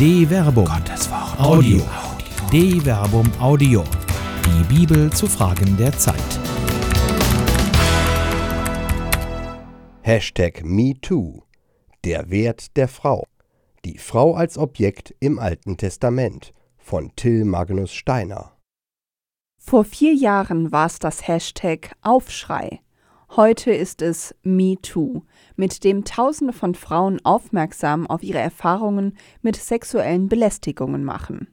[0.00, 0.64] De Verbum.
[0.64, 1.38] Gottes Wort.
[1.38, 1.82] Audio.
[2.50, 3.84] De Verbum Audio.
[4.46, 6.16] Die Bibel zu Fragen der Zeit.
[10.00, 11.42] Hashtag MeToo.
[12.02, 13.26] Der Wert der Frau.
[13.84, 18.56] Die Frau als Objekt im Alten Testament von Till Magnus Steiner.
[19.58, 22.80] Vor vier Jahren war es das Hashtag Aufschrei.
[23.36, 25.22] Heute ist es MeToo,
[25.54, 31.46] mit dem Tausende von Frauen aufmerksam auf ihre Erfahrungen mit sexuellen Belästigungen machen.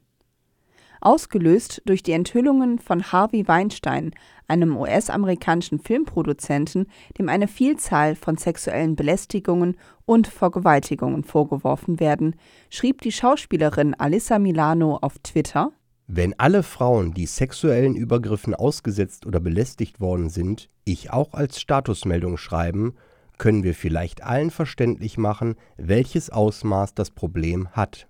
[1.00, 4.10] Ausgelöst durch die Enthüllungen von Harvey Weinstein,
[4.48, 12.34] einem US-amerikanischen Filmproduzenten, dem eine Vielzahl von sexuellen Belästigungen und Vergewaltigungen vorgeworfen werden,
[12.70, 15.70] schrieb die Schauspielerin Alyssa Milano auf Twitter
[16.10, 22.38] wenn alle Frauen, die sexuellen Übergriffen ausgesetzt oder belästigt worden sind, ich auch als Statusmeldung
[22.38, 22.94] schreiben,
[23.36, 28.08] können wir vielleicht allen verständlich machen, welches Ausmaß das Problem hat.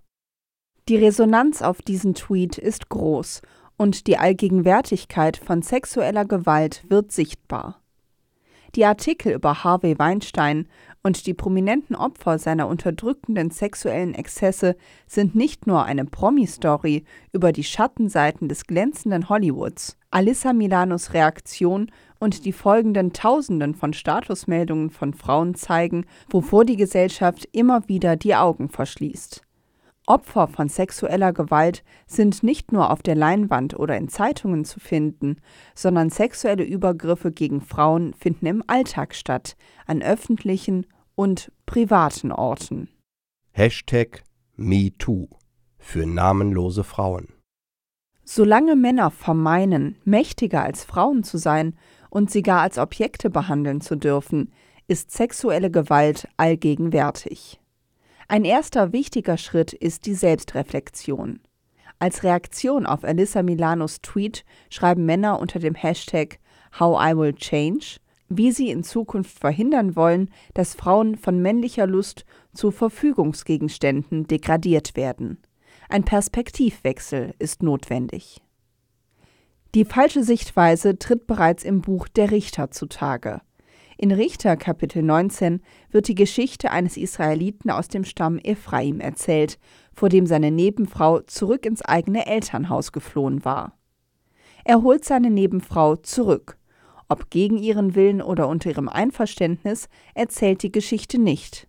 [0.89, 3.43] Die Resonanz auf diesen Tweet ist groß
[3.77, 7.83] und die Allgegenwärtigkeit von sexueller Gewalt wird sichtbar.
[8.75, 10.69] Die Artikel über Harvey Weinstein
[11.03, 17.65] und die prominenten Opfer seiner unterdrückenden sexuellen Exzesse sind nicht nur eine Promi-Story über die
[17.65, 19.97] Schattenseiten des glänzenden Hollywoods.
[20.11, 27.49] Alyssa Milanos Reaktion und die folgenden Tausenden von Statusmeldungen von Frauen zeigen, wovor die Gesellschaft
[27.53, 29.48] immer wieder die Augen verschließt.
[30.09, 35.37] Opfer von sexueller Gewalt sind nicht nur auf der Leinwand oder in Zeitungen zu finden,
[35.75, 42.89] sondern sexuelle Übergriffe gegen Frauen finden im Alltag statt, an öffentlichen und privaten Orten.
[43.53, 44.25] Hashtag
[44.57, 45.29] MeToo
[45.79, 47.29] für namenlose Frauen.
[48.25, 51.77] Solange Männer vermeinen, mächtiger als Frauen zu sein
[52.11, 54.53] und sie gar als Objekte behandeln zu dürfen,
[54.87, 57.61] ist sexuelle Gewalt allgegenwärtig.
[58.31, 61.41] Ein erster wichtiger Schritt ist die Selbstreflexion.
[61.99, 66.39] Als Reaktion auf Alyssa Milanos Tweet schreiben Männer unter dem Hashtag
[66.79, 67.97] How I Will Change,
[68.29, 75.39] wie sie in Zukunft verhindern wollen, dass Frauen von männlicher Lust zu Verfügungsgegenständen degradiert werden.
[75.89, 78.43] Ein Perspektivwechsel ist notwendig.
[79.75, 83.41] Die falsche Sichtweise tritt bereits im Buch Der Richter zutage.
[84.01, 85.61] In Richter Kapitel 19
[85.91, 89.59] wird die Geschichte eines Israeliten aus dem Stamm Ephraim erzählt,
[89.93, 93.77] vor dem seine Nebenfrau zurück ins eigene Elternhaus geflohen war.
[94.63, 96.59] Er holt seine Nebenfrau zurück.
[97.09, 101.67] Ob gegen ihren Willen oder unter ihrem Einverständnis, erzählt die Geschichte nicht.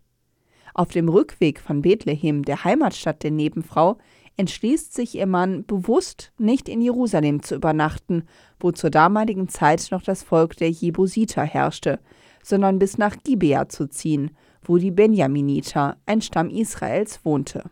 [0.76, 3.98] Auf dem Rückweg von Bethlehem, der Heimatstadt der Nebenfrau,
[4.38, 8.24] entschließt sich ihr Mann bewusst, nicht in Jerusalem zu übernachten,
[8.60, 12.00] wo zur damaligen Zeit noch das Volk der Jebusiter herrschte,
[12.44, 14.32] sondern bis nach Gibea zu ziehen,
[14.64, 17.70] wo die Benjaminiter, ein Stamm Israels, wohnte.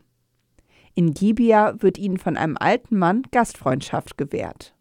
[0.96, 4.74] In Gibea wird ihnen von einem alten Mann Gastfreundschaft gewährt.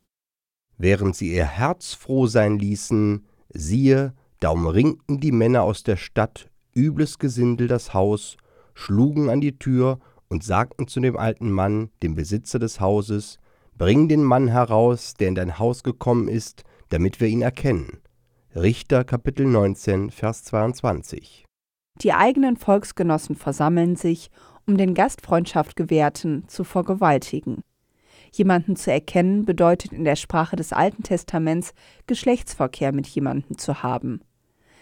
[0.78, 6.50] Während sie ihr Herz froh sein ließen, siehe, da umringten die Männer aus der Stadt
[6.74, 8.36] übles Gesindel das Haus,
[8.74, 9.98] schlugen an die Tür
[10.28, 13.38] und sagten zu dem alten Mann, dem Besitzer des Hauses,
[13.78, 17.98] Bring den Mann heraus, der in dein Haus gekommen ist, damit wir ihn erkennen.
[18.58, 21.44] Richter Kapitel 19, Vers 22.
[22.00, 24.30] Die eigenen Volksgenossen versammeln sich,
[24.66, 27.62] um den Gastfreundschaft gewährten zu vergewaltigen.
[28.32, 31.74] Jemanden zu erkennen bedeutet in der Sprache des Alten Testaments
[32.06, 34.22] Geschlechtsverkehr mit jemandem zu haben.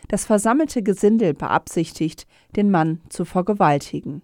[0.07, 4.23] Das versammelte Gesindel beabsichtigt, den Mann zu vergewaltigen.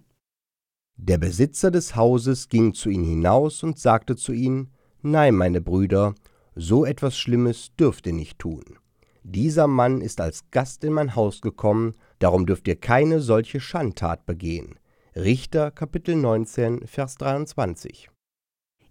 [0.95, 6.15] Der Besitzer des Hauses ging zu ihnen hinaus und sagte zu ihnen, Nein, meine Brüder,
[6.55, 8.77] so etwas Schlimmes dürft ihr nicht tun.
[9.23, 14.25] Dieser Mann ist als Gast in mein Haus gekommen, darum dürft ihr keine solche Schandtat
[14.25, 14.79] begehen.
[15.15, 18.09] Richter Kapitel 19, Vers 23.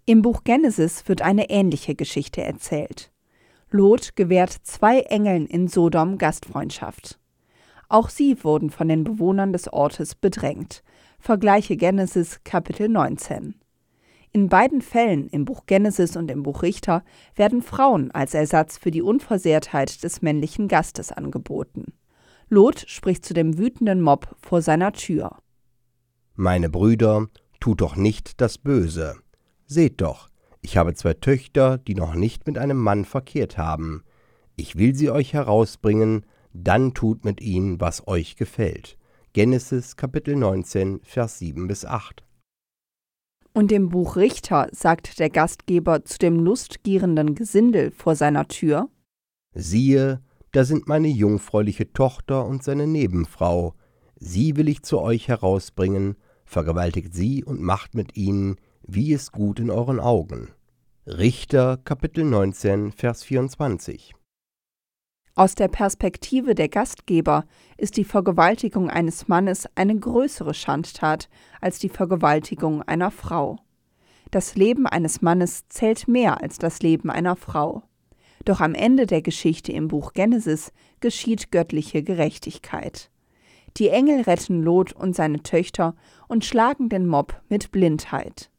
[0.05, 3.11] Im Buch Genesis wird eine ähnliche Geschichte erzählt.
[3.69, 7.19] Lot gewährt zwei Engeln in Sodom Gastfreundschaft.
[7.89, 10.81] Auch sie wurden von den Bewohnern des Ortes bedrängt.
[11.19, 13.60] Vergleiche Genesis Kapitel 19.
[14.33, 17.03] In beiden Fällen, im Buch Genesis und im Buch Richter,
[17.35, 21.93] werden Frauen als Ersatz für die Unversehrtheit des männlichen Gastes angeboten.
[22.47, 25.37] Lot spricht zu dem wütenden Mob vor seiner Tür.
[26.35, 27.27] Meine Brüder,
[27.59, 29.17] tut doch nicht das Böse.
[29.65, 30.29] Seht doch,
[30.61, 34.03] ich habe zwei Töchter, die noch nicht mit einem Mann verkehrt haben.
[34.55, 38.97] Ich will sie euch herausbringen, dann tut mit ihnen, was euch gefällt.
[39.33, 42.23] Genesis Kapitel 19, Vers 7 bis 8.
[43.53, 48.89] Und im Buch Richter sagt der Gastgeber zu dem lustgierenden Gesindel vor seiner Tür:
[49.53, 50.21] Siehe,
[50.51, 53.73] da sind meine jungfräuliche Tochter und seine Nebenfrau.
[54.15, 56.15] Sie will ich zu euch herausbringen.
[56.45, 60.49] vergewaltigt sie und macht mit ihnen, wie es gut in euren Augen.
[61.07, 64.13] Richter Kapitel 19, Vers 24.
[65.33, 67.45] Aus der Perspektive der Gastgeber
[67.77, 71.29] ist die Vergewaltigung eines Mannes eine größere Schandtat
[71.61, 73.57] als die Vergewaltigung einer Frau.
[74.29, 77.83] Das Leben eines Mannes zählt mehr als das Leben einer Frau.
[78.43, 83.09] Doch am Ende der Geschichte im Buch Genesis geschieht göttliche Gerechtigkeit.
[83.77, 85.95] Die Engel retten Lot und seine Töchter
[86.27, 88.49] und schlagen den Mob mit Blindheit.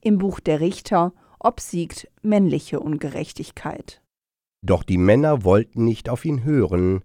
[0.00, 4.01] Im Buch der Richter obsiegt männliche Ungerechtigkeit.
[4.64, 7.02] Doch die Männer wollten nicht auf ihn hören.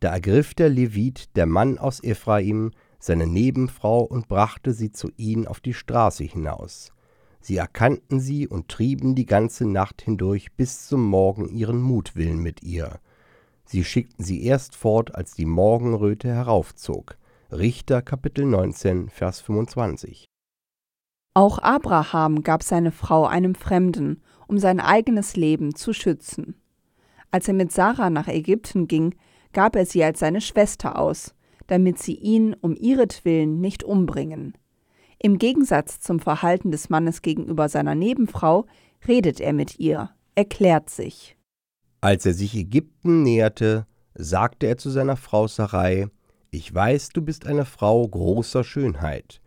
[0.00, 5.46] Da ergriff der Levit, der Mann aus Ephraim, seine Nebenfrau und brachte sie zu ihnen
[5.46, 6.92] auf die Straße hinaus.
[7.40, 12.64] Sie erkannten sie und trieben die ganze Nacht hindurch bis zum Morgen ihren Mutwillen mit
[12.64, 12.98] ihr.
[13.64, 17.16] Sie schickten sie erst fort, als die Morgenröte heraufzog.
[17.52, 20.24] Richter Kapitel 19, Vers 25.
[21.34, 26.60] Auch Abraham gab seine Frau einem Fremden, um sein eigenes Leben zu schützen.
[27.30, 29.14] Als er mit Sarah nach Ägypten ging,
[29.52, 31.34] gab er sie als seine Schwester aus,
[31.66, 34.56] damit sie ihn um ihretwillen nicht umbringen.
[35.18, 38.66] Im Gegensatz zum Verhalten des Mannes gegenüber seiner Nebenfrau
[39.08, 41.36] redet er mit ihr, erklärt sich.
[42.00, 46.08] Als er sich Ägypten näherte, sagte er zu seiner Frau Sarai,
[46.50, 49.40] Ich weiß, du bist eine Frau großer Schönheit.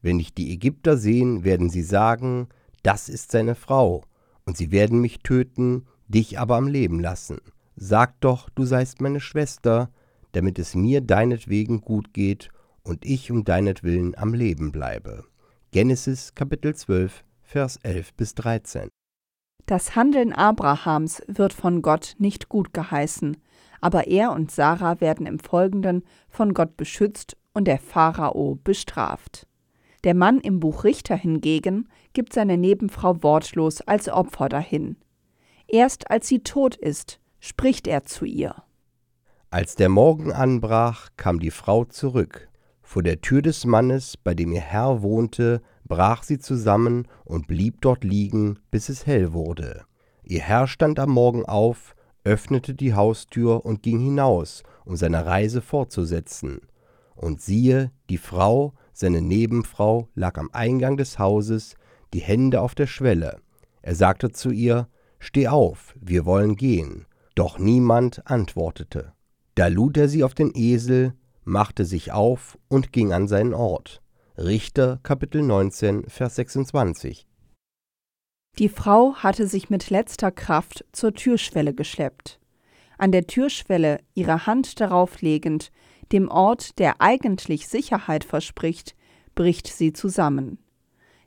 [0.00, 2.48] Wenn dich die Ägypter sehen, werden sie sagen,
[2.82, 4.04] das ist seine Frau,
[4.44, 7.38] und sie werden mich töten, dich aber am Leben lassen.
[7.76, 9.90] Sag doch, du seist meine Schwester,
[10.32, 12.50] damit es mir deinetwegen gut geht
[12.82, 15.24] und ich um deinetwillen am Leben bleibe.
[15.72, 18.88] Genesis Kapitel 12, Vers 11 bis 13.
[19.66, 23.36] Das Handeln Abrahams wird von Gott nicht gut geheißen,
[23.80, 29.46] aber er und Sarah werden im Folgenden von Gott beschützt und der Pharao bestraft.
[30.04, 34.96] Der Mann im Buch Richter hingegen gibt seine Nebenfrau wortlos als Opfer dahin.
[35.68, 38.54] Erst als sie tot ist, spricht er zu ihr.
[39.50, 42.48] Als der Morgen anbrach, kam die Frau zurück.
[42.82, 47.80] Vor der Tür des Mannes, bei dem ihr Herr wohnte, brach sie zusammen und blieb
[47.80, 49.84] dort liegen, bis es hell wurde.
[50.22, 55.62] Ihr Herr stand am Morgen auf, öffnete die Haustür und ging hinaus, um seine Reise
[55.62, 56.60] fortzusetzen.
[57.14, 61.74] Und siehe, die Frau, seine Nebenfrau, lag am Eingang des Hauses,
[62.12, 63.40] die Hände auf der Schwelle.
[63.82, 64.88] Er sagte zu ihr,
[65.26, 67.04] Steh auf, wir wollen gehen.
[67.34, 69.12] Doch niemand antwortete.
[69.56, 74.02] Da lud er sie auf den Esel, machte sich auf und ging an seinen Ort.
[74.38, 77.26] Richter Kapitel 19, Vers 26.
[78.60, 82.38] Die Frau hatte sich mit letzter Kraft zur Türschwelle geschleppt.
[82.96, 85.72] An der Türschwelle ihre Hand darauf legend,
[86.12, 88.94] dem Ort, der eigentlich Sicherheit verspricht,
[89.34, 90.60] bricht sie zusammen.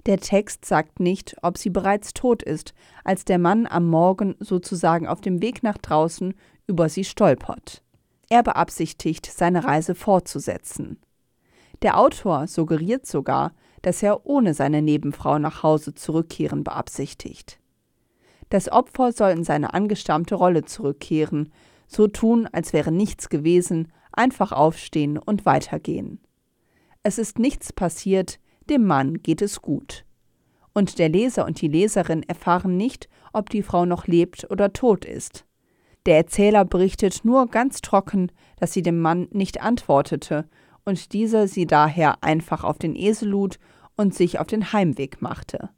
[0.10, 2.74] Der Text sagt nicht, ob sie bereits tot ist,
[3.04, 6.34] als der Mann am Morgen sozusagen auf dem Weg nach draußen
[6.66, 7.84] über sie stolpert.
[8.28, 10.98] Er beabsichtigt, seine Reise fortzusetzen.
[11.84, 13.54] Der Autor suggeriert sogar,
[13.84, 17.60] dass er ohne seine Nebenfrau nach Hause zurückkehren beabsichtigt.
[18.50, 21.54] Das Opfer soll in seine angestammte Rolle zurückkehren,
[21.88, 26.20] so tun, als wäre nichts gewesen, einfach aufstehen und weitergehen.
[27.04, 28.40] Es ist nichts passiert,
[28.70, 30.06] dem Mann geht es gut.
[30.74, 35.06] Und der Leser und die Leserin erfahren nicht, ob die Frau noch lebt oder tot
[35.06, 35.46] ist.
[36.06, 40.48] Der Erzähler berichtet nur ganz trocken, dass sie dem Mann nicht antwortete
[40.86, 43.60] und dieser sie daher einfach auf den Esel lud
[43.96, 45.70] und sich auf den Heimweg machte.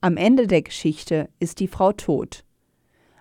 [0.00, 2.44] Am Ende der Geschichte ist die Frau tot.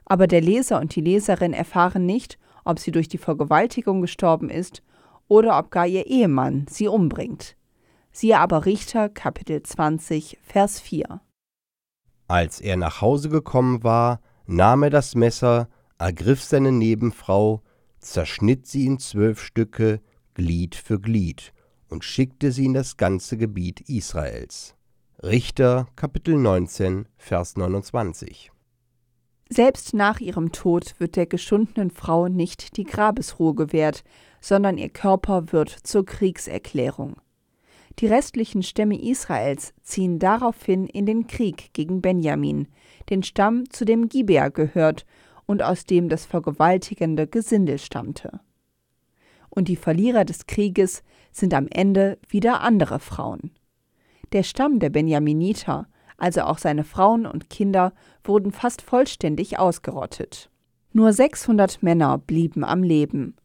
[0.06, 4.84] Aber der Leser und die Leserin erfahren nicht, ob sie durch die Vergewaltigung gestorben ist
[5.28, 7.56] oder ob gar ihr Ehemann sie umbringt.
[8.12, 11.22] Siehe aber Richter Kapitel 20, Vers 4.
[12.27, 17.62] Als er nach Hause gekommen war, nahm er das Messer, ergriff seine Nebenfrau,
[18.00, 20.01] zerschnitt sie in zwölf Stücke,
[20.34, 21.53] Glied für Glied,
[21.89, 24.75] und schickte sie in das ganze Gebiet Israels.
[25.24, 28.51] Richter Kapitel 19, Vers 29.
[29.50, 34.03] Selbst nach ihrem Tod wird der geschundenen Frau nicht die Grabesruhe gewährt,
[34.39, 37.18] sondern ihr Körper wird zur Kriegserklärung.
[38.00, 42.68] Die restlichen Stämme Israels ziehen daraufhin in den Krieg gegen Benjamin,
[43.10, 45.06] den Stamm, zu dem Gibea gehört
[45.46, 48.40] und aus dem das vergewaltigende Gesindel stammte.
[49.50, 53.52] Und die Verlierer des Krieges sind am Ende wieder andere Frauen.
[54.32, 57.94] Der Stamm der Benjaminiter, also auch seine Frauen und Kinder,
[58.24, 60.50] wurden fast vollständig ausgerottet.
[60.94, 63.36] Nur 600 Männer blieben am Leben,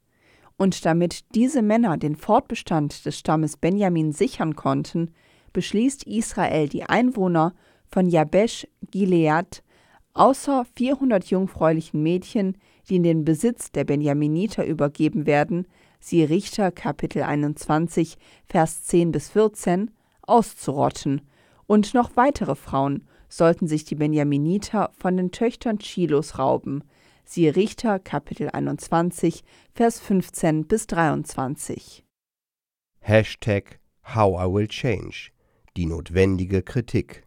[0.58, 5.12] und damit diese Männer den Fortbestand des Stammes Benjamin sichern konnten,
[5.52, 7.54] beschließt Israel die Einwohner
[7.88, 9.62] von Jabesh Gilead
[10.14, 12.56] außer 400 jungfräulichen Mädchen,
[12.88, 15.66] die in den Besitz der Benjaminiter übergeben werden,
[16.00, 19.90] siehe Richter Kapitel 21, Vers 10 bis 14,
[20.22, 21.22] auszurotten,
[21.66, 26.84] und noch weitere Frauen sollten sich die Benjaminiter von den Töchtern Chilos rauben,
[27.26, 29.42] siehe Richter Kapitel 21,
[29.74, 32.04] Vers 15 bis 23.
[33.00, 33.80] Hashtag
[34.14, 35.30] How I Will Change.
[35.76, 37.24] Die notwendige Kritik.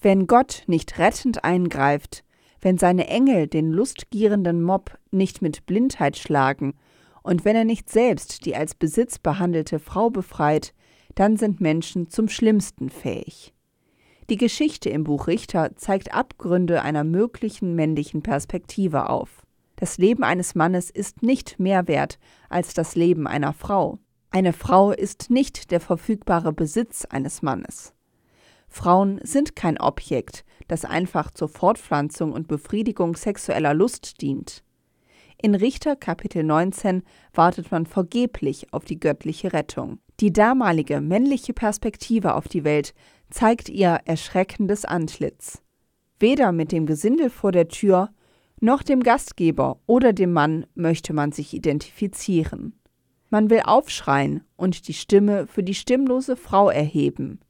[0.00, 2.22] Wenn Gott nicht rettend eingreift,
[2.60, 6.74] wenn seine Engel den lustgierenden Mob nicht mit Blindheit schlagen
[7.22, 10.74] und wenn er nicht selbst die als Besitz behandelte Frau befreit,
[11.14, 13.54] dann sind Menschen zum Schlimmsten fähig.
[14.30, 19.46] Die Geschichte im Buch Richter zeigt Abgründe einer möglichen männlichen Perspektive auf.
[19.76, 22.18] Das Leben eines Mannes ist nicht mehr wert
[22.50, 23.98] als das Leben einer Frau.
[24.30, 27.94] Eine Frau ist nicht der verfügbare Besitz eines Mannes.
[28.68, 34.62] Frauen sind kein Objekt, das einfach zur Fortpflanzung und Befriedigung sexueller Lust dient.
[35.40, 40.00] In Richter Kapitel 19 wartet man vergeblich auf die göttliche Rettung.
[40.20, 42.92] Die damalige männliche Perspektive auf die Welt
[43.30, 45.62] zeigt ihr erschreckendes Antlitz.
[46.18, 48.10] Weder mit dem Gesindel vor der Tür,
[48.60, 52.74] noch dem Gastgeber oder dem Mann möchte man sich identifizieren.
[53.30, 57.40] Man will aufschreien und die Stimme für die stimmlose Frau erheben.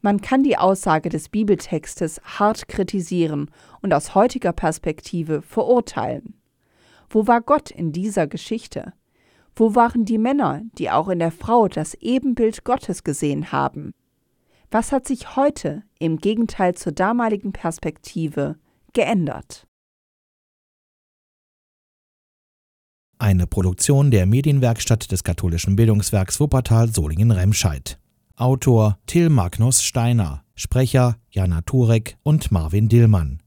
[0.00, 3.50] Man kann die Aussage des Bibeltextes hart kritisieren
[3.82, 6.34] und aus heutiger Perspektive verurteilen.
[7.10, 8.92] Wo war Gott in dieser Geschichte?
[9.56, 13.92] Wo waren die Männer, die auch in der Frau das Ebenbild Gottes gesehen haben?
[14.70, 18.56] Was hat sich heute im Gegenteil zur damaligen Perspektive
[18.92, 19.66] geändert?
[23.18, 27.98] Eine Produktion der Medienwerkstatt des katholischen Bildungswerks Wuppertal Solingen-Remscheid.
[28.36, 33.42] Autor Till Magnus Steiner, Sprecher Jana Turek und Marvin Dillmann.